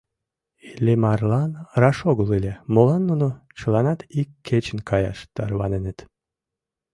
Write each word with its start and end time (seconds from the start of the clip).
Иллимарлан 0.69 1.51
раш 1.81 1.97
огыл 2.11 2.29
ыле, 2.37 2.53
молан 2.73 3.01
нуно 3.09 3.27
чыланат 3.59 3.99
ик 4.19 4.29
кечын 4.47 4.79
каяш 4.89 5.19
тарваненыт. 5.35 5.99